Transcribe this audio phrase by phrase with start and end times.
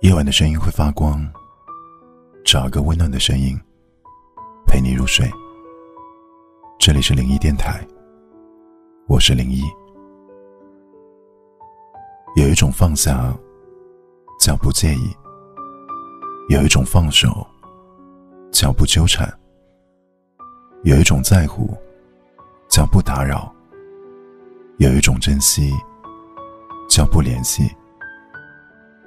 [0.00, 1.30] 夜晚的声音会发光，
[2.42, 3.54] 找一个温暖的声音
[4.66, 5.30] 陪你入睡。
[6.78, 7.86] 这里是灵异电台，
[9.06, 9.60] 我是灵异。
[12.34, 13.36] 有一种放下
[14.38, 15.14] 叫不介意，
[16.48, 17.46] 有一种放手
[18.50, 19.30] 叫不纠缠，
[20.82, 21.76] 有一种在乎
[22.70, 23.54] 叫不打扰，
[24.78, 25.70] 有一种珍惜
[26.88, 27.70] 叫不联系。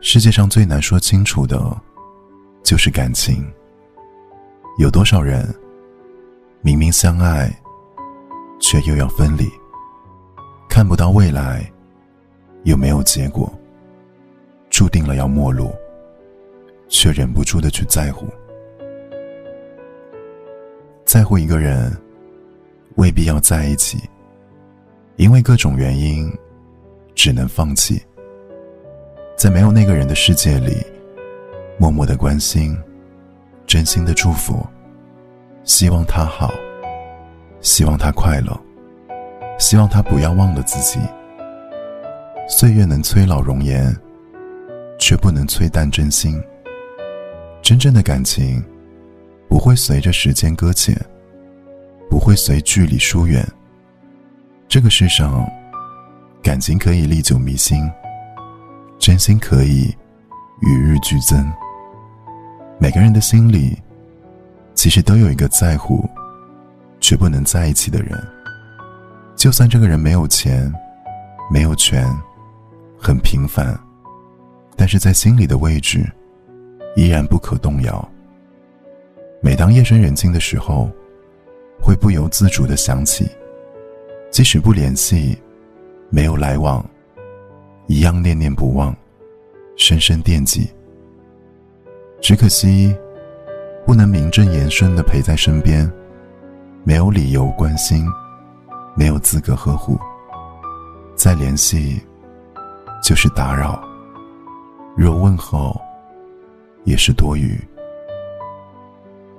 [0.06, 1.58] 世界上最难说清楚的，
[2.62, 3.50] 就是感情。
[4.78, 5.48] 有多少人
[6.62, 7.50] 明明相爱，
[8.60, 9.50] 却又要分离？
[10.70, 11.66] 看不到未来，
[12.64, 13.52] 又没有结果，
[14.70, 15.74] 注定了要陌路，
[16.90, 18.28] 却忍不住的去在乎。
[21.06, 21.90] 在乎一个人，
[22.96, 23.98] 未必要在一起，
[25.16, 26.30] 因为各种原因，
[27.16, 28.04] 只能放弃。
[29.44, 30.78] 在没有那个人的世界里，
[31.78, 32.78] 默默的关心，
[33.68, 34.66] 真心的祝福，
[35.66, 36.54] 希望他好，
[37.60, 38.58] 希望他快乐，
[39.60, 40.98] 希望他不要忘了自己。
[42.48, 43.94] 岁月能催老容颜，
[44.98, 46.42] 却不能催淡真心。
[47.62, 48.64] 真正的感情，
[49.50, 50.96] 不会随着时间搁浅，
[52.10, 53.46] 不会随距离疏远。
[54.70, 55.46] 这个世上，
[56.42, 57.92] 感情可以历久弥新。
[59.04, 59.94] 真心可以
[60.62, 61.52] 与日俱增。
[62.80, 63.78] 每个人的心里，
[64.76, 66.10] 其实都有一个在乎
[67.02, 68.18] 却不能在一起的人。
[69.36, 70.74] 就算这个人没有钱，
[71.52, 72.08] 没有权，
[72.98, 73.78] 很平凡，
[74.78, 76.10] 但是在心里的位置
[76.96, 78.10] 依然不可动摇。
[79.42, 80.90] 每当夜深人静的时候，
[81.78, 83.30] 会不由自主的想起，
[84.32, 85.38] 即使不联系，
[86.10, 86.82] 没有来往。
[87.88, 88.96] 一样念念不忘，
[89.76, 90.70] 深深惦记。
[92.22, 92.96] 只可惜，
[93.86, 95.92] 不能名正言顺的陪在身边，
[96.84, 98.08] 没有理由关心，
[98.96, 100.00] 没有资格呵护。
[101.16, 102.02] 再联系，
[103.04, 103.78] 就是打扰；
[104.96, 105.80] 若问候，
[106.86, 107.60] 也是多余。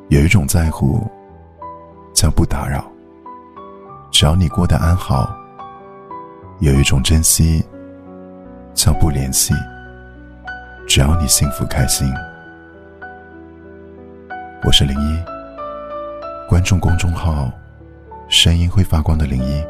[0.09, 1.01] 有一种在乎，
[2.13, 2.85] 叫不打扰。
[4.11, 5.35] 只要你过得安好。
[6.61, 7.65] 有一种珍惜。
[8.75, 9.55] 叫不联系，
[10.87, 12.13] 只要你幸福开心。
[14.65, 15.23] 我是零一，
[16.49, 17.51] 关注公众号
[18.29, 19.65] “声音会发光的零一”，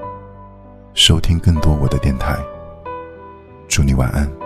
[0.95, 2.37] 收听更多我的电台。
[3.69, 4.44] 祝你晚安。